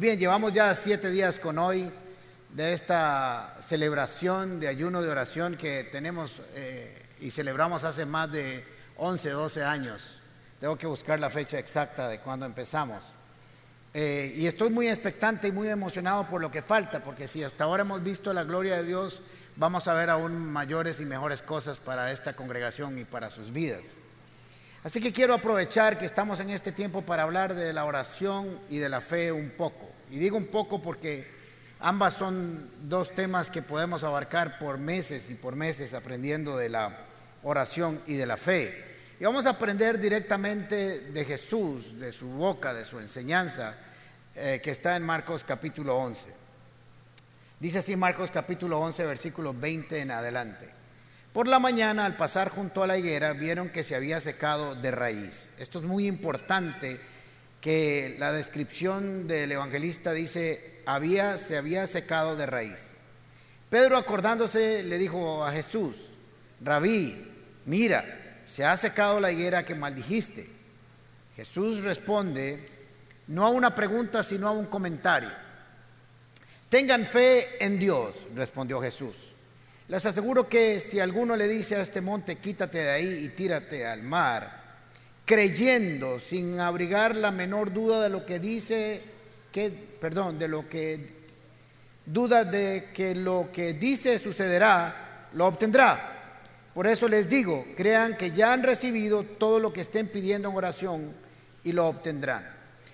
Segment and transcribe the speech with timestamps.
[0.00, 1.92] Bien, llevamos ya siete días con hoy
[2.54, 8.64] de esta celebración de ayuno de oración que tenemos eh, y celebramos hace más de
[8.96, 10.00] 11, 12 años.
[10.58, 13.02] Tengo que buscar la fecha exacta de cuando empezamos.
[13.92, 17.64] Eh, y estoy muy expectante y muy emocionado por lo que falta, porque si hasta
[17.64, 19.20] ahora hemos visto la gloria de Dios,
[19.56, 23.82] vamos a ver aún mayores y mejores cosas para esta congregación y para sus vidas.
[24.82, 28.78] Así que quiero aprovechar que estamos en este tiempo para hablar de la oración y
[28.78, 29.89] de la fe un poco.
[30.10, 31.26] Y digo un poco porque
[31.78, 37.06] ambas son dos temas que podemos abarcar por meses y por meses aprendiendo de la
[37.42, 38.84] oración y de la fe.
[39.20, 43.76] Y vamos a aprender directamente de Jesús, de su boca, de su enseñanza,
[44.34, 46.40] eh, que está en Marcos capítulo 11.
[47.60, 50.68] Dice así Marcos capítulo 11, versículo 20 en adelante.
[51.32, 54.90] Por la mañana, al pasar junto a la higuera, vieron que se había secado de
[54.90, 55.46] raíz.
[55.58, 56.98] Esto es muy importante
[57.60, 62.78] que la descripción del evangelista dice, había, se había secado de raíz.
[63.68, 65.96] Pedro acordándose le dijo a Jesús,
[66.62, 67.16] Rabí,
[67.66, 68.04] mira,
[68.44, 70.48] se ha secado la higuera que maldijiste.
[71.36, 72.58] Jesús responde,
[73.28, 75.30] no a una pregunta, sino a un comentario.
[76.68, 79.16] Tengan fe en Dios, respondió Jesús.
[79.88, 83.86] Les aseguro que si alguno le dice a este monte, quítate de ahí y tírate
[83.86, 84.59] al mar,
[85.30, 89.00] creyendo sin abrigar la menor duda de lo que dice,
[89.52, 91.06] que, perdón, de lo que
[92.04, 96.34] duda de que lo que dice sucederá, lo obtendrá.
[96.74, 100.56] Por eso les digo, crean que ya han recibido todo lo que estén pidiendo en
[100.56, 101.14] oración
[101.62, 102.44] y lo obtendrán.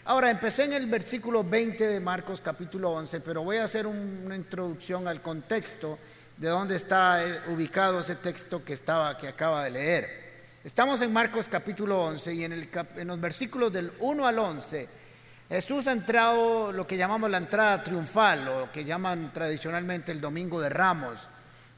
[0.05, 4.37] Ahora, empecé en el versículo 20 de Marcos capítulo 11, pero voy a hacer una
[4.37, 5.99] introducción al contexto
[6.37, 10.26] de dónde está eh, ubicado ese texto que, estaba, que acaba de leer.
[10.67, 12.69] Estamos en Marcos capítulo 11 y en,
[13.05, 14.89] los versículos del 1 al 11
[15.49, 20.21] Jesús ha entrado lo que llamamos la entrada triunfal o lo que llaman tradicionalmente el
[20.21, 21.21] Domingo de Ramos.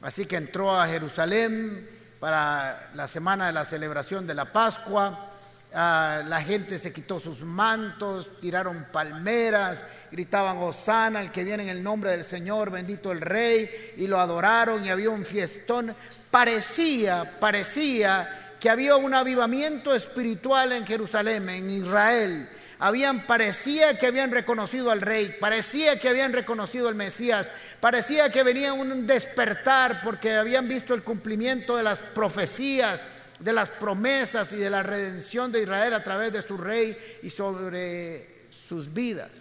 [0.01, 1.87] Así que entró a Jerusalén
[2.19, 5.29] para la semana de la celebración de la Pascua
[5.71, 9.79] Ah, la gente se quitó sus mantos, tiraron palmeras,
[10.11, 14.19] gritaban Osana, el que viene en el nombre del Señor, bendito el Rey, y lo
[14.19, 15.95] adoraron y había un fiestón.
[16.31, 22.49] Parecía, parecía que había un avivamiento espiritual en Jerusalén, en Israel.
[22.77, 28.43] Habían, parecía que habían reconocido al rey, parecía que habían reconocido al Mesías, parecía que
[28.43, 33.01] venía un despertar porque habían visto el cumplimiento de las profecías,
[33.39, 37.29] de las promesas y de la redención de Israel a través de su rey y
[37.29, 39.31] sobre sus vidas.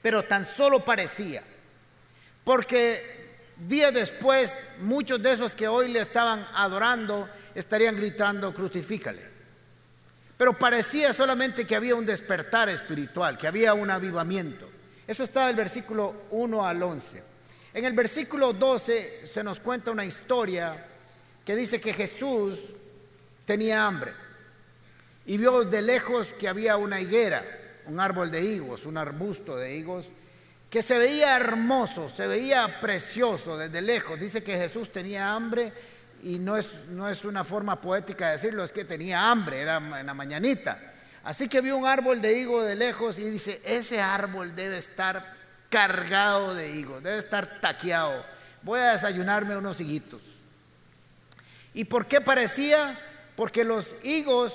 [0.00, 1.44] Pero tan solo parecía,
[2.42, 3.21] porque
[3.68, 4.50] días después
[4.80, 9.32] muchos de esos que hoy le estaban adorando estarían gritando, crucifícale.
[10.36, 14.68] Pero parecía solamente que había un despertar espiritual, que había un avivamiento.
[15.06, 17.22] Eso está del versículo 1 al 11.
[17.74, 20.86] En el versículo 12 se nos cuenta una historia
[21.44, 22.60] que dice que Jesús
[23.44, 24.12] tenía hambre
[25.26, 27.44] y vio de lejos que había una higuera,
[27.86, 30.06] un árbol de higos, un arbusto de higos,
[30.72, 34.18] que se veía hermoso, se veía precioso desde lejos.
[34.18, 35.70] Dice que Jesús tenía hambre
[36.22, 39.76] y no es, no es una forma poética de decirlo, es que tenía hambre, era
[39.76, 40.80] en la mañanita.
[41.24, 45.36] Así que vio un árbol de higo de lejos y dice, ese árbol debe estar
[45.68, 48.24] cargado de higos, debe estar taqueado.
[48.62, 50.22] Voy a desayunarme unos higuitos.
[51.74, 52.98] ¿Y por qué parecía?
[53.36, 54.54] Porque los higos,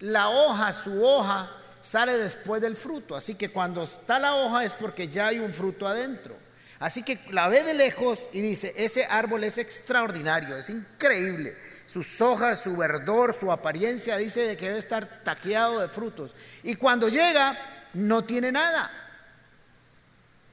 [0.00, 1.50] la hoja, su hoja,
[1.84, 3.14] sale después del fruto.
[3.14, 6.36] Así que cuando está la hoja es porque ya hay un fruto adentro.
[6.78, 11.56] Así que la ve de lejos y dice, ese árbol es extraordinario, es increíble.
[11.86, 16.34] Sus hojas, su verdor, su apariencia dice de que debe estar taqueado de frutos.
[16.62, 17.56] Y cuando llega,
[17.92, 18.90] no tiene nada.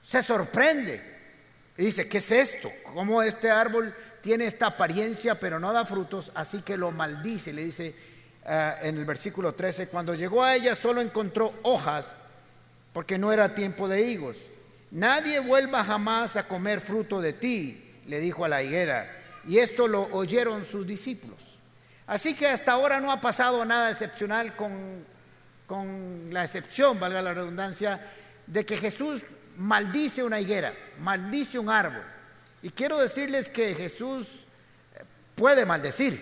[0.04, 1.10] Se sorprende.
[1.78, 2.72] Y dice, ¿qué es esto?
[2.84, 7.54] ¿Cómo este árbol tiene esta apariencia pero no da frutos, así que lo maldice.
[7.54, 7.96] Le dice
[8.46, 12.08] eh, en el versículo 13, cuando llegó a ella solo encontró hojas
[12.94, 14.38] porque no era tiempo de higos.
[14.92, 19.10] Nadie vuelva jamás a comer fruto de ti, le dijo a la higuera.
[19.48, 21.40] Y esto lo oyeron sus discípulos.
[22.08, 25.06] Así que hasta ahora no ha pasado nada excepcional con,
[25.68, 28.02] con la excepción, valga la redundancia,
[28.48, 29.22] de que Jesús
[29.56, 32.04] maldice una higuera, maldice un árbol.
[32.62, 34.28] Y quiero decirles que Jesús
[35.36, 36.20] puede maldecir.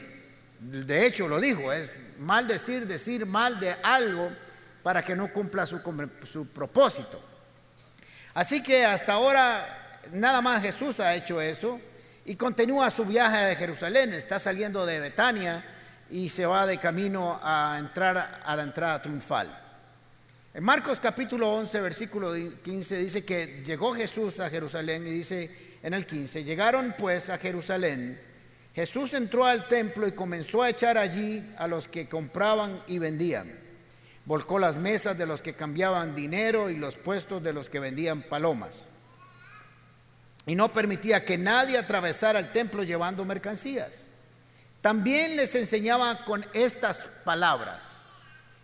[0.59, 1.89] De hecho lo dijo, es
[2.19, 4.29] maldecir, decir mal de algo
[4.83, 5.79] para que no cumpla su,
[6.31, 7.21] su propósito.
[8.33, 11.79] Así que hasta ahora nada más Jesús ha hecho eso
[12.25, 14.13] y continúa su viaje de Jerusalén.
[14.13, 15.63] Está saliendo de Betania
[16.09, 19.65] y se va de camino a entrar a la entrada triunfal.
[20.53, 25.93] En Marcos capítulo 11, versículo 15 dice que llegó Jesús a Jerusalén y dice en
[25.93, 28.19] el 15, llegaron pues a Jerusalén,
[28.75, 33.51] Jesús entró al templo y comenzó a echar allí a los que compraban y vendían.
[34.25, 38.21] Volcó las mesas de los que cambiaban dinero y los puestos de los que vendían
[38.21, 38.71] palomas.
[40.45, 43.91] Y no permitía que nadie atravesara el templo llevando mercancías.
[44.81, 47.81] También les enseñaba con estas palabras.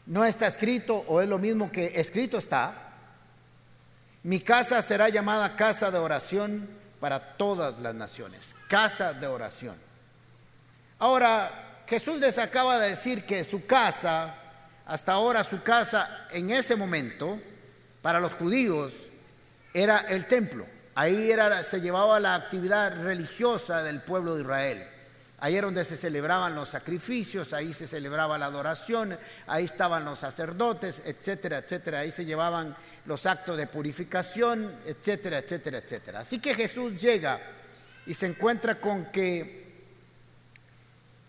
[0.05, 2.93] No está escrito o es lo mismo que escrito está.
[4.23, 6.69] Mi casa será llamada casa de oración
[6.99, 8.49] para todas las naciones.
[8.67, 9.84] Casa de oración.
[10.99, 14.33] Ahora, Jesús les acaba de decir que su casa,
[14.85, 17.39] hasta ahora su casa en ese momento,
[18.01, 18.93] para los judíos,
[19.73, 20.65] era el templo.
[20.95, 24.87] Ahí era, se llevaba la actividad religiosa del pueblo de Israel.
[25.39, 30.19] Ahí era donde se celebraban los sacrificios, ahí se celebraba la adoración, ahí estaban los
[30.19, 31.99] sacerdotes, etcétera, etcétera.
[31.99, 32.73] Ahí se llevaban
[33.05, 36.19] los actos de purificación, etcétera, etcétera, etcétera.
[36.21, 37.41] Así que Jesús llega
[38.05, 39.64] y se encuentra con que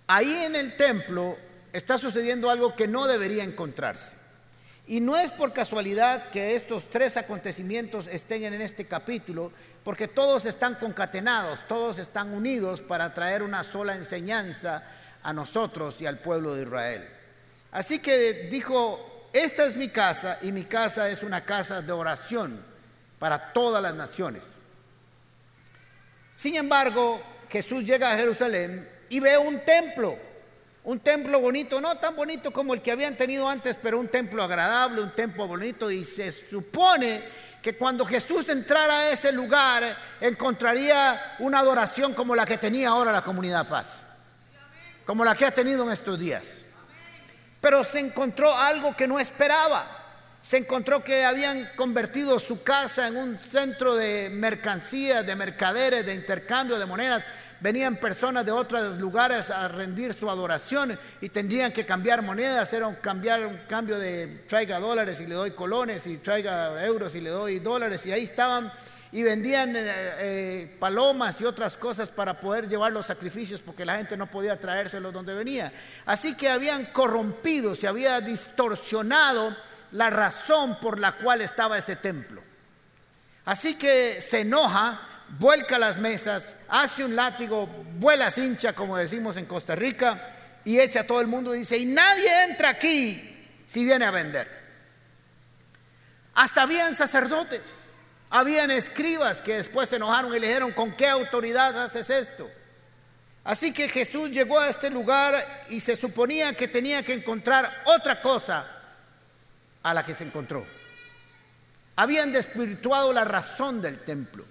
[0.06, 1.36] ahí en el templo
[1.72, 4.16] está sucediendo algo que no debería encontrarse.
[4.88, 10.44] Y no es por casualidad que estos tres acontecimientos estén en este capítulo, porque todos
[10.44, 14.84] están concatenados, todos están unidos para traer una sola enseñanza
[15.24, 17.08] a nosotros y al pueblo de Israel.
[17.72, 22.64] Así que dijo, esta es mi casa y mi casa es una casa de oración
[23.18, 24.42] para todas las naciones.
[26.32, 30.18] Sin embargo, Jesús llega a Jerusalén y ve un templo
[30.86, 34.40] un templo bonito, no tan bonito como el que habían tenido antes, pero un templo
[34.44, 35.90] agradable, un templo bonito.
[35.90, 37.20] Y se supone
[37.60, 39.82] que cuando Jesús entrara a ese lugar
[40.20, 43.86] encontraría una adoración como la que tenía ahora la comunidad paz,
[45.04, 46.44] como la que ha tenido en estos días.
[47.60, 49.84] Pero se encontró algo que no esperaba.
[50.40, 56.14] Se encontró que habían convertido su casa en un centro de mercancías, de mercaderes, de
[56.14, 57.24] intercambio de monedas
[57.60, 62.86] venían personas de otros lugares a rendir su adoración y tendrían que cambiar monedas, era
[62.86, 67.20] un, cambiar, un cambio de traiga dólares y le doy colones y traiga euros y
[67.20, 68.70] le doy dólares y ahí estaban
[69.12, 73.96] y vendían eh, eh, palomas y otras cosas para poder llevar los sacrificios porque la
[73.96, 75.72] gente no podía traérselos donde venía.
[76.04, 79.56] Así que habían corrompido, se había distorsionado
[79.92, 82.42] la razón por la cual estaba ese templo.
[83.44, 85.00] Así que se enoja
[85.38, 87.66] vuelca las mesas, hace un látigo,
[87.98, 90.30] vuela cincha, como decimos en Costa Rica,
[90.64, 94.10] y echa a todo el mundo y dice, y nadie entra aquí si viene a
[94.10, 94.48] vender.
[96.34, 97.62] Hasta habían sacerdotes,
[98.30, 102.50] habían escribas que después se enojaron y le dijeron, ¿con qué autoridad haces esto?
[103.44, 105.34] Así que Jesús llegó a este lugar
[105.68, 108.66] y se suponía que tenía que encontrar otra cosa
[109.84, 110.66] a la que se encontró.
[111.94, 114.44] Habían despirituado la razón del templo.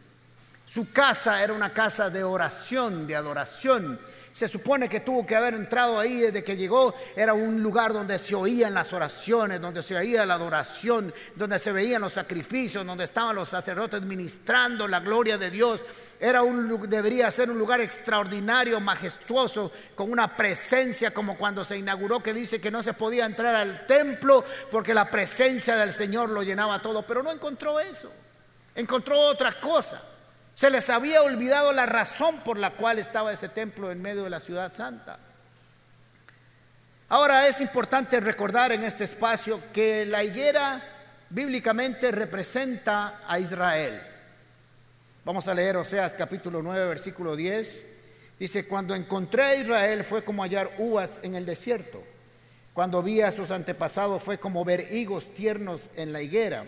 [0.65, 3.99] Su casa era una casa de oración, de adoración.
[4.31, 6.93] Se supone que tuvo que haber entrado ahí desde que llegó.
[7.15, 11.71] Era un lugar donde se oían las oraciones, donde se oía la adoración, donde se
[11.71, 15.81] veían los sacrificios, donde estaban los sacerdotes ministrando la gloria de Dios.
[16.19, 22.21] Era un, debería ser un lugar extraordinario, majestuoso, con una presencia como cuando se inauguró
[22.21, 26.41] que dice que no se podía entrar al templo porque la presencia del Señor lo
[26.41, 27.03] llenaba todo.
[27.03, 28.11] Pero no encontró eso.
[28.75, 30.14] Encontró otra cosa.
[30.55, 34.29] Se les había olvidado la razón por la cual estaba ese templo en medio de
[34.29, 35.19] la ciudad santa.
[37.09, 40.81] Ahora es importante recordar en este espacio que la higuera
[41.29, 44.01] bíblicamente representa a Israel.
[45.25, 47.81] Vamos a leer Oseas capítulo 9, versículo 10.
[48.39, 52.01] Dice, cuando encontré a Israel fue como hallar uvas en el desierto.
[52.73, 56.63] Cuando vi a sus antepasados fue como ver higos tiernos en la higuera.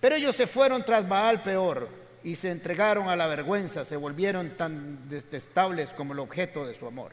[0.00, 4.50] Pero ellos se fueron tras Baal peor y se entregaron a la vergüenza, se volvieron
[4.56, 7.12] tan detestables como el objeto de su amor.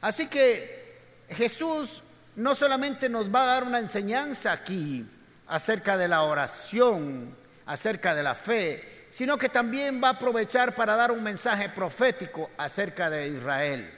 [0.00, 0.84] Así que
[1.30, 2.02] Jesús
[2.36, 5.06] no solamente nos va a dar una enseñanza aquí
[5.46, 10.96] acerca de la oración, acerca de la fe, sino que también va a aprovechar para
[10.96, 13.90] dar un mensaje profético acerca de Israel.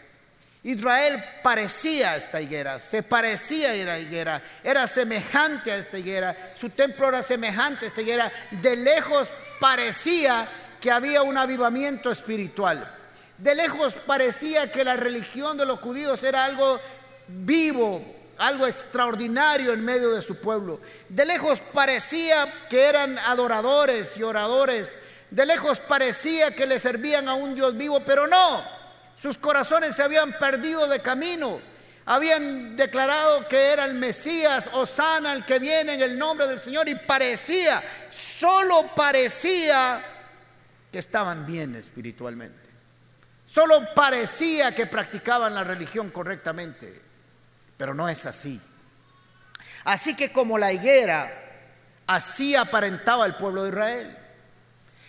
[0.65, 6.37] Israel parecía a esta higuera, se parecía a la higuera, era semejante a esta higuera,
[6.59, 9.29] su templo era semejante a esta higuera, de lejos
[9.61, 10.49] parecía
[10.81, 12.95] que había un avivamiento espiritual.
[13.39, 16.81] De lejos parecía que la religión de los judíos era algo
[17.29, 18.05] vivo,
[18.39, 20.81] algo extraordinario en medio de su pueblo.
[21.09, 24.91] De lejos parecía que eran adoradores y oradores.
[25.31, 28.78] De lejos parecía que le servían a un Dios vivo, pero no.
[29.21, 31.61] Sus corazones se habían perdido de camino.
[32.07, 36.89] Habían declarado que era el Mesías, Osana, el que viene en el nombre del Señor,
[36.89, 40.03] y parecía, solo parecía
[40.91, 42.69] que estaban bien espiritualmente.
[43.45, 47.03] Solo parecía que practicaban la religión correctamente,
[47.77, 48.61] pero no es así.
[49.85, 51.31] Así que como la higuera,
[52.07, 54.18] así aparentaba el pueblo de Israel.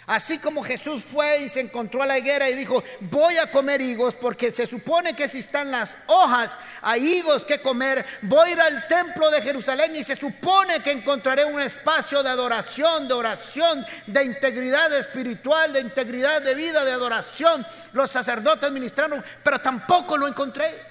[0.09, 3.79] Así como Jesús fue y se encontró a la higuera y dijo, voy a comer
[3.79, 6.49] higos porque se supone que si están las hojas
[6.81, 10.93] hay higos que comer, voy a ir al templo de Jerusalén y se supone que
[10.93, 16.91] encontraré un espacio de adoración, de oración, de integridad espiritual, de integridad de vida, de
[16.91, 17.63] adoración.
[17.93, 20.88] Los sacerdotes ministraron, pero tampoco lo encontré.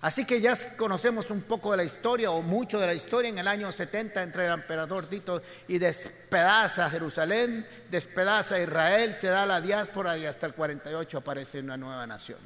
[0.00, 3.30] Así que ya conocemos un poco de la historia o mucho de la historia.
[3.30, 9.44] En el año 70 entre el emperador Tito y despedaza Jerusalén, despedaza Israel, se da
[9.44, 12.38] la diáspora y hasta el 48 aparece una nueva nación.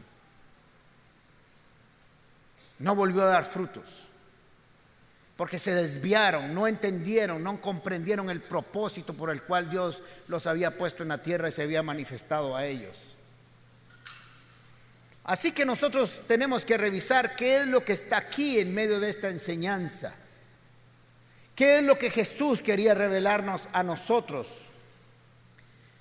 [2.78, 3.84] No volvió a dar frutos
[5.36, 10.78] porque se desviaron, no entendieron, no comprendieron el propósito por el cual Dios los había
[10.78, 12.96] puesto en la tierra y se había manifestado a ellos.
[15.24, 19.10] Así que nosotros tenemos que revisar qué es lo que está aquí en medio de
[19.10, 20.12] esta enseñanza.
[21.54, 24.48] ¿Qué es lo que Jesús quería revelarnos a nosotros?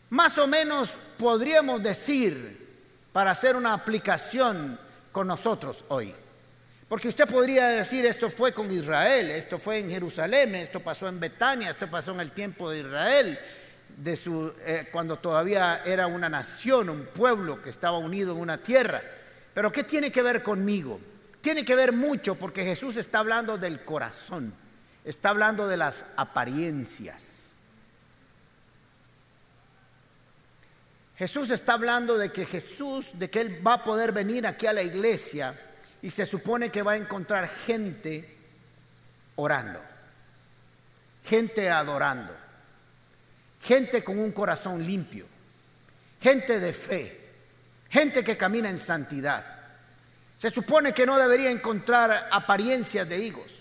[0.10, 2.62] Más o menos podríamos decir,
[3.12, 4.80] para hacer una aplicación
[5.12, 6.14] con nosotros hoy.
[6.88, 11.20] Porque usted podría decir, esto fue con Israel, esto fue en Jerusalén, esto pasó en
[11.20, 13.40] Betania, esto pasó en el tiempo de Israel,
[13.98, 18.58] de su, eh, cuando todavía era una nación, un pueblo que estaba unido en una
[18.58, 19.02] tierra.
[19.54, 21.00] Pero ¿qué tiene que ver conmigo?
[21.42, 24.54] Tiene que ver mucho porque Jesús está hablando del corazón,
[25.06, 27.24] está hablando de las apariencias.
[31.18, 34.74] Jesús está hablando de que Jesús, de que Él va a poder venir aquí a
[34.74, 35.60] la iglesia
[36.02, 38.28] y se supone que va a encontrar gente
[39.36, 39.80] orando,
[41.24, 42.41] gente adorando
[43.62, 45.28] gente con un corazón limpio,
[46.20, 47.20] gente de fe,
[47.90, 49.46] gente que camina en santidad.
[50.38, 53.52] Se supone que no debería encontrar apariencias de higos.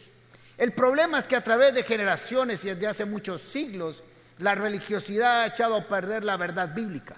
[0.56, 4.02] El problema es que a través de generaciones y desde hace muchos siglos,
[4.38, 7.16] la religiosidad ha echado a perder la verdad bíblica.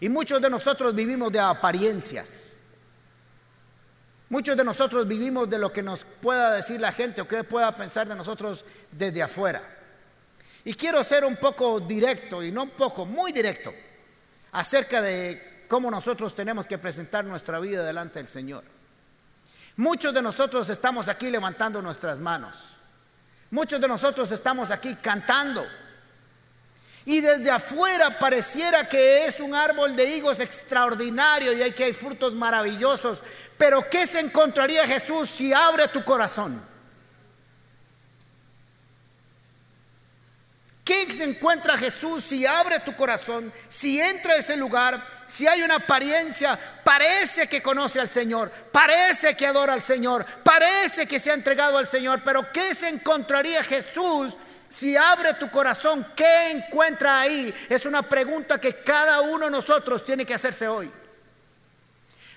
[0.00, 2.28] Y muchos de nosotros vivimos de apariencias.
[4.30, 7.74] Muchos de nosotros vivimos de lo que nos pueda decir la gente o que pueda
[7.76, 9.60] pensar de nosotros desde afuera.
[10.64, 13.72] Y quiero ser un poco directo, y no un poco, muy directo,
[14.52, 18.64] acerca de cómo nosotros tenemos que presentar nuestra vida delante del Señor.
[19.76, 22.56] Muchos de nosotros estamos aquí levantando nuestras manos.
[23.50, 25.64] Muchos de nosotros estamos aquí cantando.
[27.06, 31.94] Y desde afuera pareciera que es un árbol de higos extraordinario y hay que hay
[31.94, 33.22] frutos maravillosos.
[33.56, 36.69] Pero ¿qué se encontraría Jesús si abre tu corazón?
[40.90, 45.62] ¿Qué se encuentra Jesús si abre tu corazón, si entra a ese lugar, si hay
[45.62, 51.30] una apariencia, parece que conoce al Señor, parece que adora al Señor, parece que se
[51.30, 54.34] ha entregado al Señor, pero ¿qué se encontraría Jesús
[54.68, 56.04] si abre tu corazón?
[56.16, 57.54] ¿Qué encuentra ahí?
[57.68, 60.90] Es una pregunta que cada uno de nosotros tiene que hacerse hoy.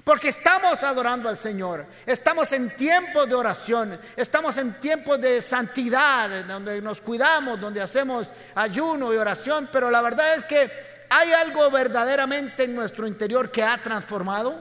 [0.03, 6.43] Porque estamos adorando al Señor, estamos en tiempos de oración, estamos en tiempos de santidad,
[6.43, 10.69] donde nos cuidamos, donde hacemos ayuno y oración, pero la verdad es que
[11.09, 14.53] hay algo verdaderamente en nuestro interior que ha transformado.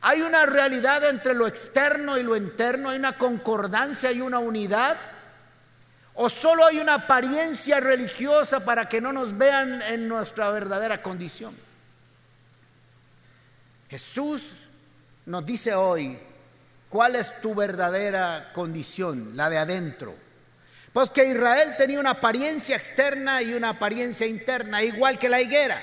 [0.00, 4.96] Hay una realidad entre lo externo y lo interno, hay una concordancia y una unidad.
[6.14, 11.65] ¿O solo hay una apariencia religiosa para que no nos vean en nuestra verdadera condición?
[13.88, 14.42] Jesús
[15.26, 16.18] nos dice hoy
[16.88, 20.14] cuál es tu verdadera condición, la de adentro.
[20.92, 25.78] Pues Israel tenía una apariencia externa y una apariencia interna, igual que la higuera,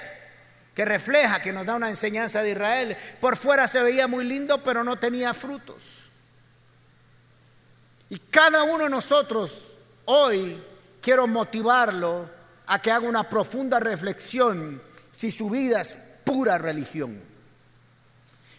[0.74, 2.98] que refleja, que nos da una enseñanza de Israel.
[3.22, 5.84] Por fuera se veía muy lindo, pero no tenía frutos.
[8.10, 9.66] Y cada uno de nosotros
[10.06, 10.60] hoy
[11.00, 12.28] quiero motivarlo
[12.66, 14.82] a que haga una profunda reflexión
[15.12, 17.33] si su vida es pura religión.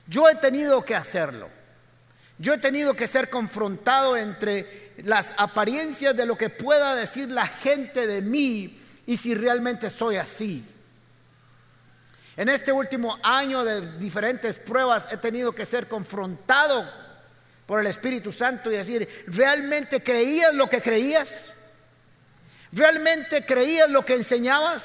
[0.06, 1.49] Yo he tenido que hacerlo.
[2.38, 7.46] Yo he tenido que ser confrontado entre las apariencias de lo que pueda decir la
[7.46, 10.64] gente de mí y si realmente soy así.
[12.37, 16.84] En este último año de diferentes pruebas he tenido que ser confrontado
[17.66, 21.28] por el Espíritu Santo y decir, ¿realmente creías lo que creías?
[22.73, 24.82] ¿Realmente creías lo que enseñabas?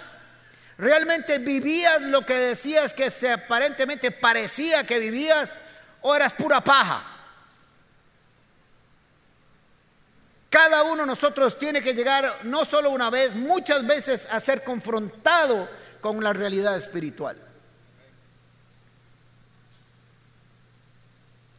[0.80, 5.52] ¿Realmente vivías lo que decías que se aparentemente parecía que vivías?
[6.02, 7.02] o eras pura paja.
[10.50, 14.64] Cada uno de nosotros tiene que llegar no solo una vez, muchas veces a ser
[14.64, 15.70] confrontado
[16.02, 17.38] con la realidad espiritual.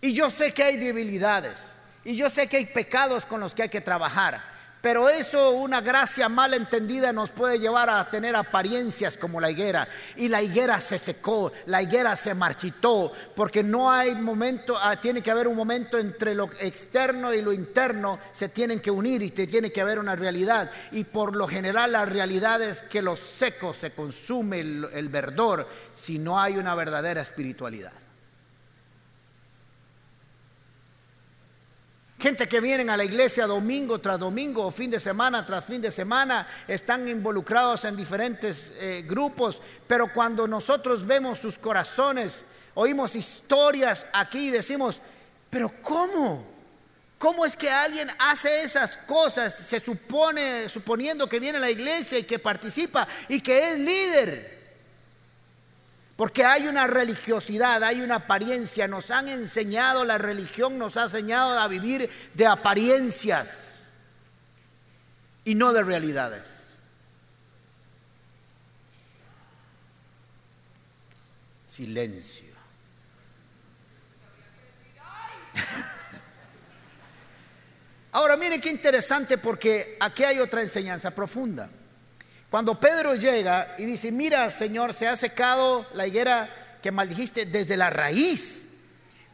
[0.01, 1.57] Y yo sé que hay debilidades,
[2.05, 4.43] y yo sé que hay pecados con los que hay que trabajar.
[4.81, 9.87] Pero eso, una gracia mal entendida, nos puede llevar a tener apariencias como la higuera.
[10.17, 15.21] Y la higuera se secó, la higuera se marchitó, porque no hay momento, ah, tiene
[15.21, 19.31] que haber un momento entre lo externo y lo interno, se tienen que unir y
[19.31, 20.71] tiene que haber una realidad.
[20.93, 26.19] Y por lo general la realidad es que lo seco se consume el verdor si
[26.19, 27.93] no hay una verdadera espiritualidad.
[32.21, 35.81] Gente que vienen a la iglesia domingo tras domingo o fin de semana tras fin
[35.81, 42.35] de semana, están involucrados en diferentes eh, grupos, pero cuando nosotros vemos sus corazones,
[42.75, 45.01] oímos historias aquí y decimos,
[45.49, 46.47] pero ¿cómo?
[47.17, 49.55] ¿Cómo es que alguien hace esas cosas?
[49.55, 54.60] Se supone, suponiendo que viene a la iglesia y que participa y que es líder.
[56.21, 58.87] Porque hay una religiosidad, hay una apariencia.
[58.87, 63.49] Nos han enseñado, la religión nos ha enseñado a vivir de apariencias
[65.45, 66.43] y no de realidades.
[71.67, 72.55] Silencio.
[78.13, 81.71] Ahora miren qué interesante porque aquí hay otra enseñanza profunda.
[82.51, 86.49] Cuando Pedro llega y dice, mira Señor, se ha secado la higuera
[86.83, 88.63] que maldijiste desde la raíz.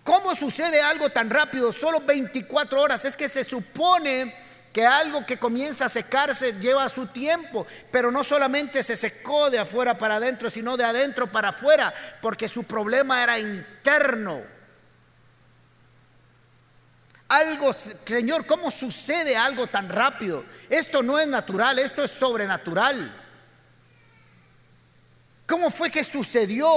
[0.04, 1.72] ¿Cómo sucede algo tan rápido?
[1.72, 3.04] Solo 24 horas.
[3.04, 4.32] Es que se supone
[4.72, 9.58] que algo que comienza a secarse lleva su tiempo, pero no solamente se secó de
[9.58, 14.42] afuera para adentro, sino de adentro para afuera, porque su problema era interno.
[17.28, 17.72] Algo,
[18.06, 20.44] Señor, ¿cómo sucede algo tan rápido?
[20.70, 23.12] Esto no es natural, esto es sobrenatural.
[25.46, 26.68] ¿Cómo fue que sucedió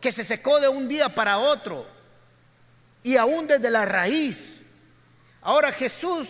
[0.00, 1.86] que se secó de un día para otro?
[3.02, 4.38] Y aún desde la raíz.
[5.42, 6.28] Ahora Jesús,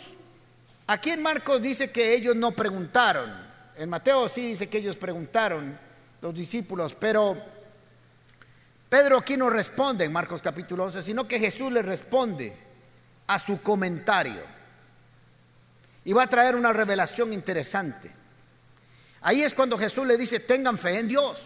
[0.86, 3.30] aquí en Marcos dice que ellos no preguntaron.
[3.76, 5.78] En Mateo sí dice que ellos preguntaron,
[6.20, 7.36] los discípulos, pero
[8.88, 12.69] Pedro aquí no responde en Marcos capítulo 11, sino que Jesús le responde
[13.30, 14.42] a su comentario.
[16.04, 18.10] Y va a traer una revelación interesante.
[19.20, 21.40] Ahí es cuando Jesús le dice, tengan fe en Dios.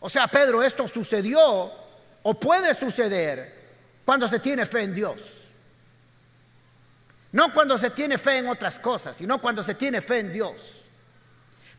[0.00, 1.72] O sea, Pedro, esto sucedió
[2.22, 3.62] o puede suceder
[4.04, 5.20] cuando se tiene fe en Dios.
[7.30, 10.54] No cuando se tiene fe en otras cosas, sino cuando se tiene fe en Dios.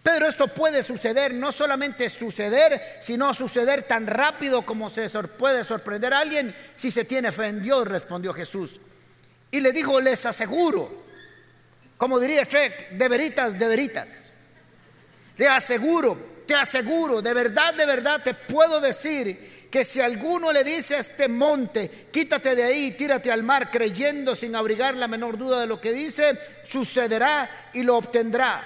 [0.01, 6.11] Pedro, esto puede suceder, no solamente suceder, sino suceder tan rápido como se puede sorprender
[6.11, 8.79] a alguien si se tiene fe en Dios, respondió Jesús.
[9.53, 11.03] Y le dijo, les aseguro,
[11.95, 14.07] como diría Shrek, de veritas, de veritas.
[15.35, 20.63] Te aseguro, te aseguro, de verdad, de verdad te puedo decir que si alguno le
[20.63, 25.37] dice a este monte, quítate de ahí, tírate al mar, creyendo sin abrigar la menor
[25.37, 26.35] duda de lo que dice,
[26.67, 28.59] sucederá y lo obtendrá.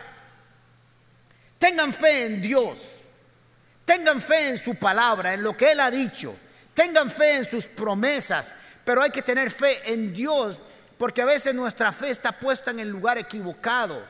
[1.59, 2.77] Tengan fe en Dios,
[3.83, 6.33] tengan fe en su palabra, en lo que Él ha dicho,
[6.73, 8.53] tengan fe en sus promesas,
[8.85, 10.61] pero hay que tener fe en Dios
[10.97, 14.03] porque a veces nuestra fe está puesta en el lugar equivocado.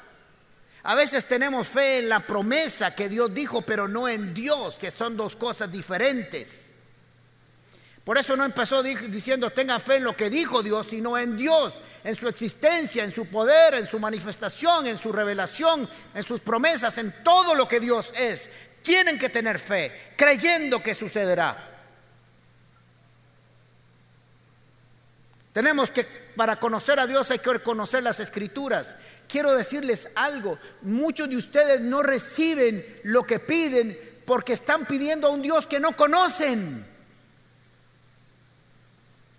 [0.84, 4.90] A veces tenemos fe en la promesa que Dios dijo, pero no en Dios, que
[4.90, 6.48] son dos cosas diferentes.
[8.06, 11.74] Por eso no empezó diciendo tenga fe en lo que dijo Dios, sino en Dios,
[12.06, 16.98] en su existencia, en su poder, en su manifestación, en su revelación, en sus promesas,
[17.00, 18.50] en todo lo que Dios es.
[18.82, 21.68] Tienen que tener fe, creyendo que sucederá.
[25.52, 28.90] Tenemos que, para conocer a Dios hay que conocer las escrituras.
[29.28, 35.32] Quiero decirles algo, muchos de ustedes no reciben lo que piden porque están pidiendo a
[35.32, 36.86] un Dios que no conocen.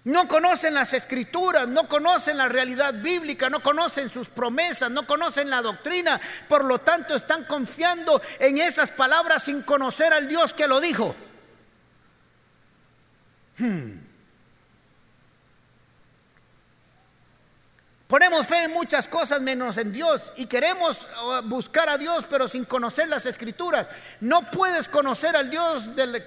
[0.05, 5.51] No conocen las escrituras, no conocen la realidad bíblica, no conocen sus promesas, no conocen
[5.51, 6.21] la doctrina.
[6.49, 11.15] Por lo tanto, están confiando en esas palabras sin conocer al Dios que lo dijo.
[13.59, 14.08] Hmm.
[18.09, 22.49] Ponemos fe en muchas cosas menos en Dios y queremos uh, buscar a Dios pero
[22.49, 23.91] sin conocer las escrituras.
[24.21, 26.25] No puedes conocer al Dios del,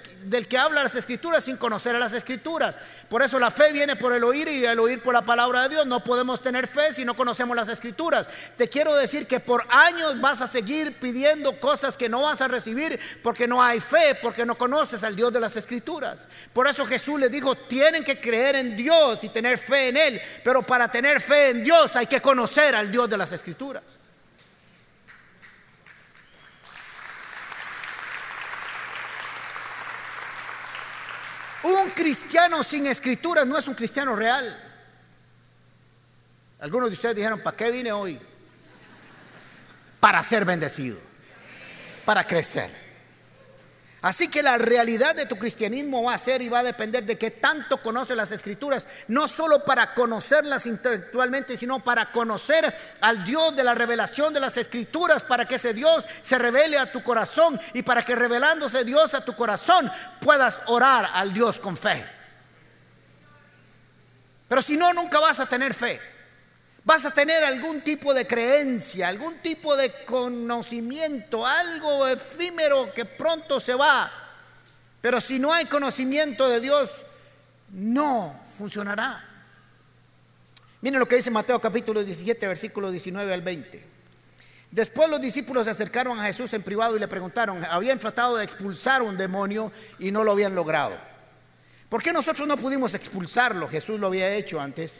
[0.48, 2.78] que habla las escrituras sin conocer a las escrituras.
[3.10, 5.70] Por eso la fe viene por el oír y el oír por la palabra de
[5.70, 5.86] Dios.
[5.86, 8.28] No podemos tener fe si no conocemos las escrituras.
[8.58, 12.48] Te quiero decir que por años vas a seguir pidiendo cosas que no vas a
[12.48, 16.20] recibir porque no hay fe, porque no conoces al Dios de las escrituras.
[16.54, 20.22] Por eso Jesús les dijo, tienen que creer en Dios y tener fe en Él.
[20.44, 23.84] Pero para tener fe en Dios hay que conocer al Dios de las Escrituras.
[31.64, 34.72] Un cristiano sin escrituras no es un cristiano real.
[36.60, 38.20] Algunos de ustedes dijeron, ¿para qué vine hoy?
[40.00, 40.98] Para ser bendecido,
[42.06, 42.81] para crecer.
[44.02, 47.20] Así que la realidad de tu cristianismo va a ser y va a depender de
[47.20, 53.56] que tanto conoces las escrituras, no solo para conocerlas intelectualmente, sino para conocer al Dios
[53.56, 57.60] de la revelación de las escrituras, para que ese Dios se revele a tu corazón
[57.74, 62.04] y para que revelándose Dios a tu corazón puedas orar al Dios con fe.
[64.48, 66.02] Pero si no, nunca vas a tener fe.
[66.84, 73.60] Vas a tener algún tipo de creencia, algún tipo de conocimiento, algo efímero que pronto
[73.60, 74.12] se va.
[75.00, 76.90] Pero si no hay conocimiento de Dios,
[77.70, 79.28] no funcionará.
[80.82, 83.86] Miren lo que dice Mateo capítulo 17, versículo 19 al 20.
[84.72, 88.46] Después los discípulos se acercaron a Jesús en privado y le preguntaron, habían tratado de
[88.46, 90.96] expulsar un demonio y no lo habían logrado.
[91.90, 93.68] ¿Por qué nosotros no pudimos expulsarlo?
[93.68, 94.94] Jesús lo había hecho antes.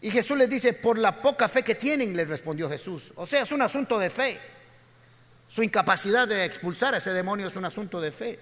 [0.00, 3.12] Y Jesús les dice, por la poca fe que tienen, les respondió Jesús.
[3.16, 4.38] O sea, es un asunto de fe.
[5.48, 8.38] Su incapacidad de expulsar a ese demonio es un asunto de fe.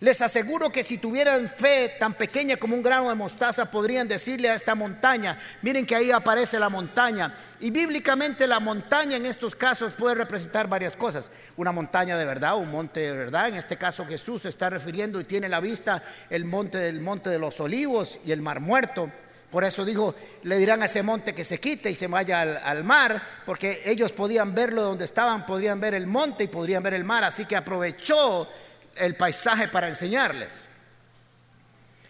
[0.00, 4.50] Les aseguro que si tuvieran fe tan pequeña como un grano de mostaza, podrían decirle
[4.50, 7.34] a esta montaña, miren que ahí aparece la montaña.
[7.60, 11.30] Y bíblicamente la montaña en estos casos puede representar varias cosas.
[11.56, 13.48] Una montaña de verdad, un monte de verdad.
[13.48, 17.30] En este caso Jesús se está refiriendo y tiene la vista el monte del monte
[17.30, 19.10] de los olivos y el mar muerto.
[19.54, 22.82] Por eso dijo, le dirán a ese monte que se quite y se vaya al,
[22.82, 27.04] mar, porque ellos podían verlo donde estaban, podrían ver el monte y podrían ver el
[27.04, 28.48] mar, así que aprovechó
[28.96, 30.48] el paisaje para enseñarles.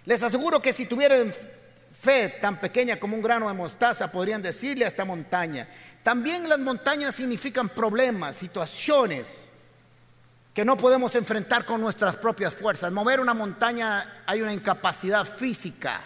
[0.07, 1.35] Les aseguro que si tuvieran
[1.93, 5.69] fe tan pequeña como un grano de mostaza, podrían decirle a esta montaña.
[6.03, 9.27] También las montañas significan problemas, situaciones
[10.55, 12.91] que no podemos enfrentar con nuestras propias fuerzas.
[12.91, 16.01] Mover una montaña hay una incapacidad física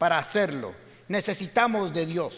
[0.00, 0.74] para hacerlo.
[1.08, 2.32] Necesitamos de Dios.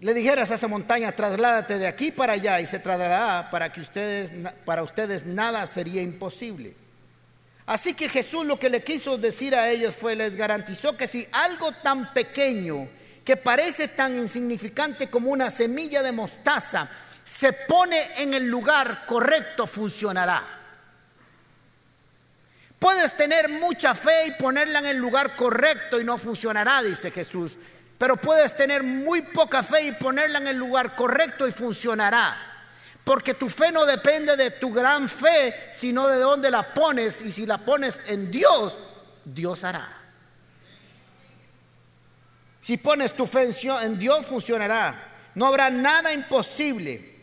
[0.00, 3.80] Le dijeras a esa montaña, trasládate de aquí para allá y se trasladará para que
[3.80, 4.30] ustedes,
[4.66, 6.76] para ustedes nada sería imposible.
[7.64, 11.26] Así que Jesús lo que le quiso decir a ellos fue, les garantizó que si
[11.32, 12.86] algo tan pequeño,
[13.24, 16.86] que parece tan insignificante como una semilla de mostaza,
[17.24, 20.57] se pone en el lugar correcto, funcionará.
[22.78, 27.54] Puedes tener mucha fe y ponerla en el lugar correcto y no funcionará, dice Jesús.
[27.98, 32.36] Pero puedes tener muy poca fe y ponerla en el lugar correcto y funcionará.
[33.02, 37.16] Porque tu fe no depende de tu gran fe, sino de dónde la pones.
[37.24, 38.76] Y si la pones en Dios,
[39.24, 39.96] Dios hará.
[42.60, 43.48] Si pones tu fe
[43.82, 44.94] en Dios, funcionará.
[45.34, 47.17] No habrá nada imposible.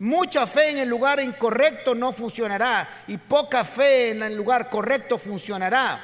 [0.00, 5.18] Mucha fe en el lugar incorrecto no funcionará y poca fe en el lugar correcto
[5.18, 6.00] funcionará.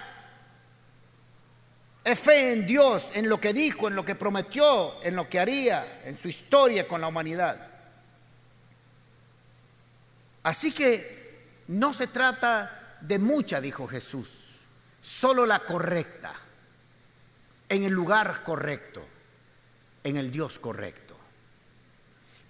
[2.02, 5.38] Es fe en Dios, en lo que dijo, en lo que prometió, en lo que
[5.38, 7.68] haría, en su historia con la humanidad.
[10.42, 14.28] Así que no se trata de mucha, dijo Jesús,
[15.00, 16.32] solo la correcta,
[17.68, 19.06] en el lugar correcto,
[20.02, 21.03] en el Dios correcto.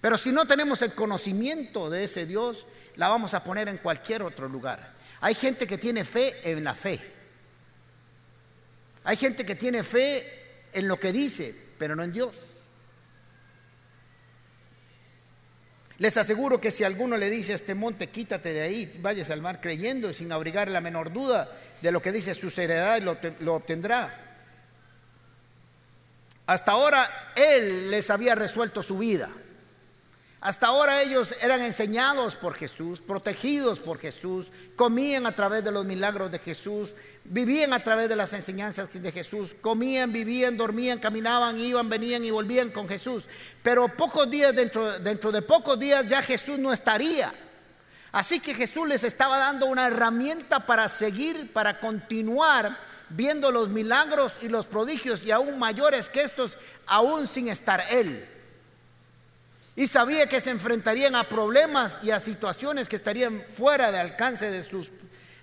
[0.05, 4.21] Pero si no tenemos el conocimiento de ese Dios, la vamos a poner en cualquier
[4.21, 4.93] otro lugar.
[5.19, 7.01] Hay gente que tiene fe en la fe.
[9.03, 12.35] Hay gente que tiene fe en lo que dice, pero no en Dios.
[15.97, 19.41] Les aseguro que si alguno le dice a este monte, quítate de ahí, vayas al
[19.41, 21.49] mar creyendo y sin abrigar la menor duda
[21.81, 24.15] de lo que dice sucederá y lo, lo obtendrá.
[26.45, 29.31] Hasta ahora Él les había resuelto su vida.
[30.41, 35.85] Hasta ahora ellos eran enseñados por Jesús, protegidos por Jesús, comían a través de los
[35.85, 36.93] milagros de Jesús,
[37.23, 42.31] vivían a través de las enseñanzas de Jesús, comían, vivían, dormían, caminaban, iban, venían y
[42.31, 43.25] volvían con Jesús.
[43.63, 47.33] Pero pocos días, dentro, dentro de pocos días ya Jesús no estaría.
[48.11, 52.77] Así que Jesús les estaba dando una herramienta para seguir, para continuar
[53.09, 56.51] viendo los milagros y los prodigios y aún mayores que estos,
[56.85, 58.25] aún sin estar Él.
[59.75, 64.49] Y sabía que se enfrentarían a problemas y a situaciones que estarían fuera de alcance
[64.49, 64.89] de sus,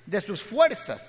[0.07, 1.01] de sus fuerzas.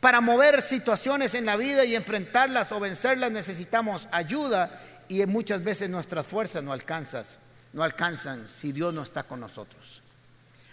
[0.00, 5.90] Para mover situaciones en la vida y enfrentarlas o vencerlas necesitamos ayuda y muchas veces
[5.90, 6.72] nuestras fuerzas no
[7.72, 10.02] no alcanzan si Dios no está con nosotros.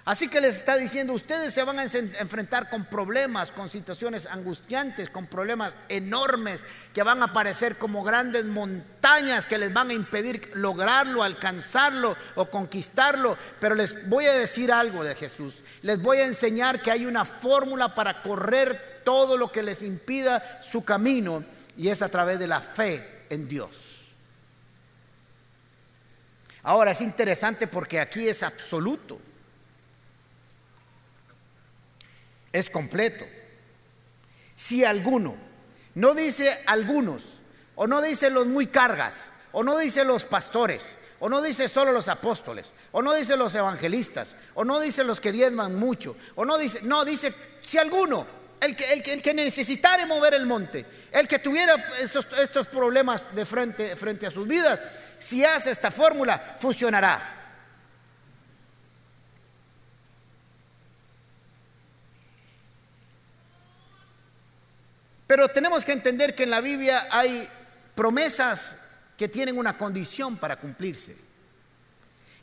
[0.05, 5.09] Así que les está diciendo, ustedes se van a enfrentar con problemas, con situaciones angustiantes,
[5.09, 6.59] con problemas enormes
[6.93, 12.49] que van a aparecer como grandes montañas que les van a impedir lograrlo, alcanzarlo o
[12.49, 13.37] conquistarlo.
[13.61, 15.63] Pero les voy a decir algo de Jesús.
[15.83, 20.61] Les voy a enseñar que hay una fórmula para correr todo lo que les impida
[20.69, 21.45] su camino
[21.77, 23.71] y es a través de la fe en Dios.
[26.63, 29.19] Ahora es interesante porque aquí es absoluto.
[32.53, 33.25] Es completo.
[34.55, 35.35] Si alguno,
[35.95, 37.23] no dice algunos,
[37.75, 39.15] o no dice los muy cargas,
[39.51, 40.83] o no dice los pastores,
[41.19, 45.19] o no dice solo los apóstoles, o no dice los evangelistas, o no dice los
[45.19, 47.33] que diezman mucho, o no dice, no, dice
[47.65, 48.25] si alguno,
[48.61, 53.95] el que, el que, necesitara mover el monte, el que tuviera estos, problemas de frente,
[53.95, 54.81] frente a sus vidas,
[55.19, 57.42] si hace esta fórmula, funcionará.
[65.33, 67.49] Pero tenemos que entender que en la Biblia hay
[67.95, 68.61] promesas
[69.17, 71.17] que tienen una condición para cumplirse.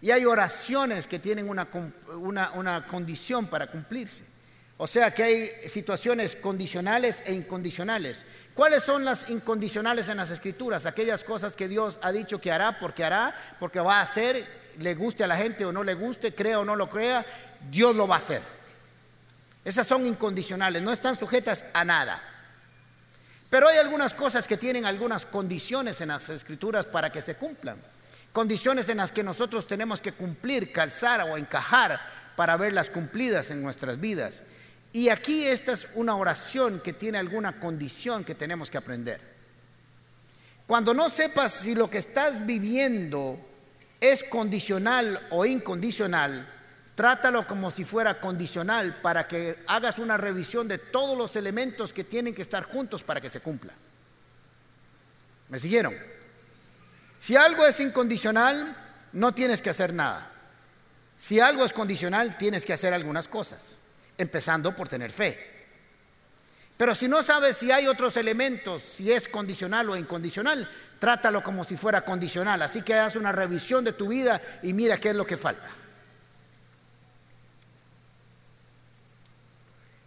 [0.02, 1.68] Y hay oraciones que tienen una,
[2.52, 4.24] una, condición para cumplirse.
[4.76, 8.24] O sea que hay situaciones condicionales e incondicionales.
[8.54, 10.84] ¿Cuáles son las incondicionales en las escrituras?
[10.84, 14.44] Aquellas cosas que Dios ha dicho que hará porque hará, porque va a hacer,
[14.80, 17.24] le guste a la gente o no le guste, crea o no lo crea,
[17.70, 18.42] Dios lo va a hacer.
[19.64, 22.20] Esas son incondicionales, no están sujetas a nada.
[23.50, 27.76] Pero hay algunas cosas que tienen algunas condiciones en las escrituras para que se cumplan.
[28.32, 32.00] Condiciones en las que nosotros tenemos que cumplir, calzar o encajar
[32.36, 34.42] para verlas cumplidas en nuestras vidas.
[34.92, 39.20] Y aquí esta es una oración que tiene alguna condición que tenemos que aprender.
[40.68, 43.38] Cuando no sepas si lo que estás viviendo
[44.00, 46.46] es condicional o incondicional,
[47.00, 52.04] Trátalo como si fuera condicional para que hagas una revisión de todos los elementos que
[52.04, 53.72] tienen que estar juntos para que se cumpla.
[55.48, 55.94] ¿Me siguieron?
[57.18, 58.76] Si algo es incondicional,
[59.14, 60.30] no tienes que hacer nada.
[61.16, 63.62] Si algo es condicional, tienes que hacer algunas cosas,
[64.18, 65.38] empezando por tener fe.
[66.76, 71.64] Pero si no sabes si hay otros elementos, si es condicional o incondicional, trátalo como
[71.64, 72.60] si fuera condicional.
[72.60, 75.70] Así que haz una revisión de tu vida y mira qué es lo que falta.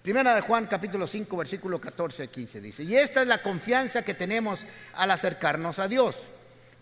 [0.03, 4.13] Primera de Juan capítulo 5 versículo 14 15 dice, y esta es la confianza que
[4.13, 4.59] tenemos
[4.95, 6.17] al acercarnos a Dios,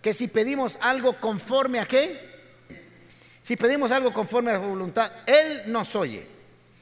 [0.01, 2.19] que si pedimos algo conforme a qué,
[3.43, 6.27] si pedimos algo conforme a su voluntad, Él nos oye.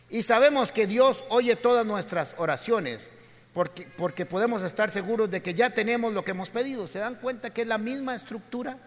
[0.09, 3.09] Y sabemos que Dios oye todas nuestras oraciones,
[3.53, 6.87] porque, porque podemos estar seguros de que ya tenemos lo que hemos pedido.
[6.87, 8.77] ¿Se dan cuenta que es la misma estructura?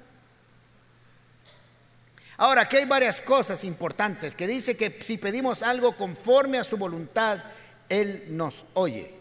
[2.37, 6.77] Ahora, aquí hay varias cosas importantes que dice que si pedimos algo conforme a su
[6.77, 7.43] voluntad,
[7.89, 9.15] Él nos oye.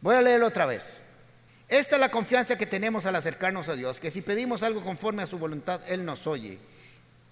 [0.00, 0.82] Voy a leerlo otra vez.
[1.68, 5.22] Esta es la confianza que tenemos al acercarnos a Dios, que si pedimos algo conforme
[5.22, 6.58] a su voluntad, Él nos oye.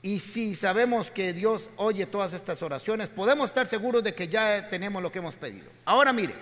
[0.00, 4.68] Y si sabemos que Dios oye todas estas oraciones, podemos estar seguros de que ya
[4.68, 5.68] tenemos lo que hemos pedido.
[5.84, 6.34] Ahora mire,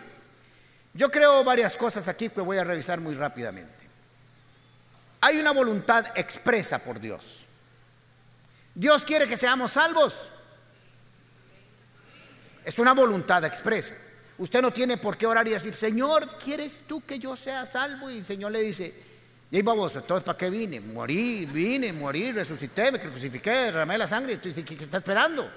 [0.93, 3.73] yo creo varias cosas aquí que voy a revisar muy rápidamente.
[5.23, 7.46] Hay una voluntad expresa por Dios.
[8.77, 10.15] Dios quiere que seamos salvos.
[12.63, 13.95] Es una voluntad expresa.
[14.37, 18.11] Usted no tiene por qué orar y decir, Señor, ¿quieres tú que yo sea salvo?
[18.11, 18.95] Y el Señor le dice,
[19.51, 20.81] y vamos, entonces ¿para qué vine?
[20.81, 24.39] Morí, vine, morí, resucité, me crucifiqué, derramé la sangre.
[24.39, 25.51] ¿Qué está esperando?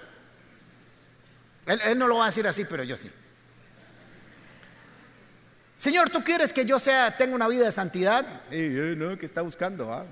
[1.65, 3.11] Él, no lo va a decir así, pero yo sí.
[5.75, 8.25] Señor, ¿tú quieres que yo sea, tenga una vida de santidad?
[8.49, 9.91] No, ¿qué está buscando?
[9.93, 10.05] Ah?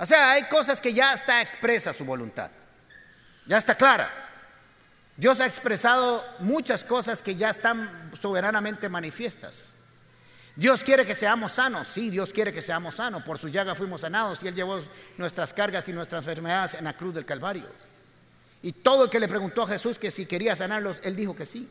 [0.00, 2.50] O sea, hay cosas que ya está expresa su voluntad.
[3.46, 4.10] Ya está clara.
[5.14, 9.52] Dios ha expresado muchas cosas que ya están soberanamente manifiestas.
[10.56, 13.22] Dios quiere que seamos sanos, sí, Dios quiere que seamos sanos.
[13.24, 14.80] Por su llaga fuimos sanados y Él llevó
[15.18, 17.66] nuestras cargas y nuestras enfermedades en la cruz del Calvario.
[18.62, 21.44] Y todo el que le preguntó a Jesús que si quería sanarlos, Él dijo que
[21.44, 21.70] sí.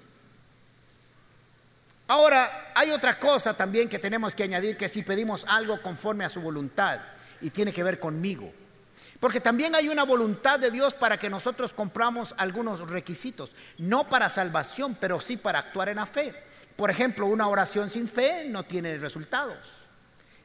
[2.08, 6.30] Ahora, hay otra cosa también que tenemos que añadir, que si pedimos algo conforme a
[6.30, 7.00] su voluntad,
[7.42, 8.52] y tiene que ver conmigo.
[9.20, 14.30] Porque también hay una voluntad de Dios para que nosotros compramos algunos requisitos, no para
[14.30, 16.34] salvación, pero sí para actuar en la fe.
[16.78, 19.58] Por ejemplo, una oración sin fe no tiene resultados.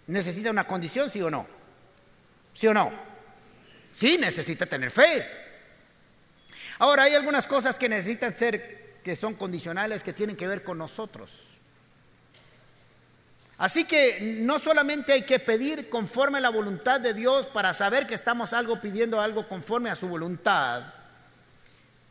[0.08, 1.46] Necesita una condición, sí o no.
[2.52, 2.92] ¿Sí o no?
[3.92, 5.24] Sí, necesita tener fe.
[6.78, 10.78] Ahora, hay algunas cosas que necesitan ser, que son condicionales, que tienen que ver con
[10.78, 11.53] nosotros.
[13.56, 18.06] Así que no solamente hay que pedir conforme a la voluntad de Dios para saber
[18.06, 20.82] que estamos algo pidiendo algo conforme a su voluntad.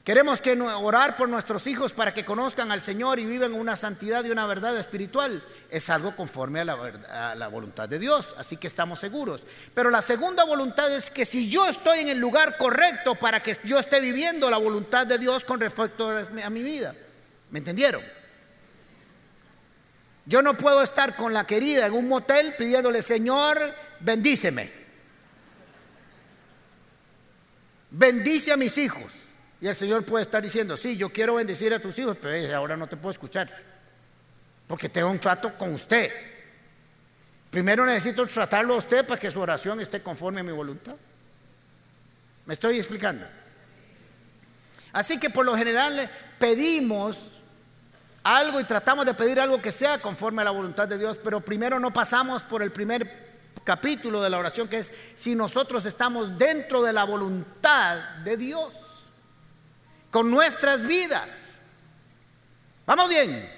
[0.05, 4.25] Queremos que orar por nuestros hijos para que conozcan al Señor y vivan una santidad
[4.25, 5.41] y una verdad espiritual.
[5.69, 6.73] Es algo conforme a la,
[7.09, 9.43] a la, voluntad de Dios, así que estamos seguros.
[9.73, 13.57] Pero la segunda voluntad es que si yo estoy en el lugar correcto para que
[13.63, 16.93] yo esté viviendo la voluntad de Dios con respecto a mi vida.
[17.49, 18.01] ¿Me entendieron?
[20.25, 23.59] Yo no puedo estar con la querida en un motel pidiéndole, Señor,
[23.99, 24.71] bendíceme.
[27.91, 29.11] Bendice a mis hijos.
[29.59, 32.75] Y el Señor puede estar diciendo, sí, yo quiero bendecir a tus hijos, pero ahora
[32.75, 33.49] no te puedo escuchar.
[34.67, 36.11] Porque tengo un trato con usted.
[37.49, 40.95] Primero necesito tratarlo a usted para que su oración esté conforme a mi voluntad.
[42.45, 43.25] ¿Me estoy explicando?
[44.91, 46.09] Así que por lo general
[46.39, 47.17] pedimos
[48.23, 51.41] algo y tratamos de pedir algo que sea conforme a la voluntad de Dios, pero
[51.41, 53.23] primero no pasamos por el primer
[53.63, 58.73] capítulo de la oración que es si nosotros estamos dentro de la voluntad de Dios,
[60.11, 61.31] con nuestras vidas.
[62.85, 63.49] ¿Vamos bien?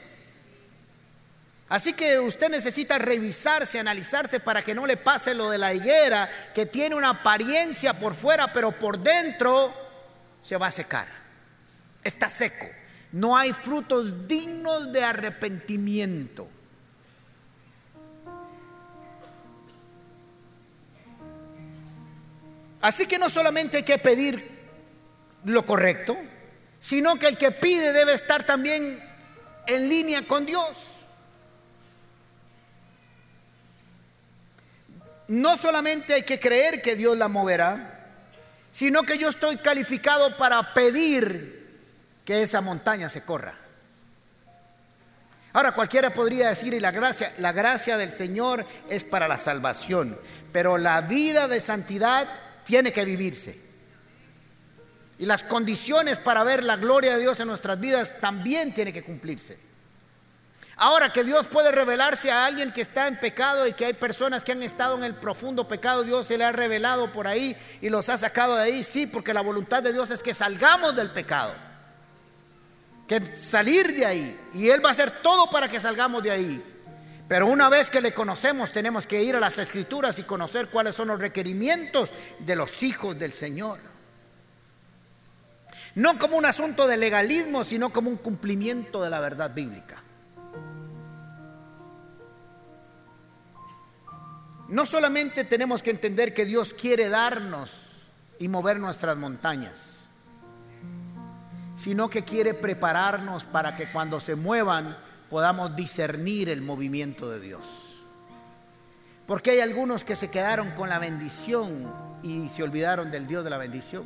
[1.68, 6.30] Así que usted necesita revisarse, analizarse para que no le pase lo de la higuera,
[6.54, 9.74] que tiene una apariencia por fuera, pero por dentro
[10.44, 11.08] se va a secar.
[12.04, 12.68] Está seco.
[13.16, 16.50] No hay frutos dignos de arrepentimiento.
[22.82, 24.46] Así que no solamente hay que pedir
[25.46, 26.18] lo correcto,
[26.82, 29.02] sino que el que pide debe estar también
[29.66, 30.76] en línea con Dios.
[35.30, 38.12] No solamente hay que creer que Dios la moverá,
[38.74, 41.55] sino que yo estoy calificado para pedir
[42.26, 43.56] que esa montaña se corra.
[45.54, 50.20] Ahora cualquiera podría decir, y la gracia, la gracia del Señor es para la salvación,
[50.52, 52.28] pero la vida de santidad
[52.66, 53.58] tiene que vivirse.
[55.18, 59.04] Y las condiciones para ver la gloria de Dios en nuestras vidas también tienen que
[59.04, 59.58] cumplirse.
[60.76, 64.44] Ahora que Dios puede revelarse a alguien que está en pecado y que hay personas
[64.44, 67.88] que han estado en el profundo pecado, Dios se le ha revelado por ahí y
[67.90, 71.12] los ha sacado de ahí, sí, porque la voluntad de Dios es que salgamos del
[71.12, 71.54] pecado
[73.08, 74.40] que salir de ahí.
[74.54, 76.64] Y Él va a hacer todo para que salgamos de ahí.
[77.28, 80.96] Pero una vez que le conocemos, tenemos que ir a las escrituras y conocer cuáles
[80.96, 83.80] son los requerimientos de los hijos del Señor.
[85.96, 90.04] No como un asunto de legalismo, sino como un cumplimiento de la verdad bíblica.
[94.68, 97.72] No solamente tenemos que entender que Dios quiere darnos
[98.40, 99.74] y mover nuestras montañas,
[101.76, 104.98] sino que quiere prepararnos para que cuando se muevan
[105.30, 107.66] podamos discernir el movimiento de Dios.
[109.28, 111.92] Porque hay algunos que se quedaron con la bendición
[112.24, 114.06] y se olvidaron del Dios de la bendición.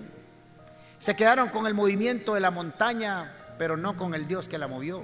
[0.97, 4.67] Se quedaron con el movimiento de la montaña, pero no con el Dios que la
[4.67, 5.03] movió.